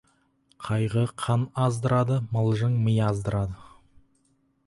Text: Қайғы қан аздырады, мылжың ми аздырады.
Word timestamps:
Қайғы 0.67 1.03
қан 1.23 1.43
аздырады, 1.65 2.17
мылжың 2.37 2.79
ми 2.87 2.97
аздырады. 3.11 3.59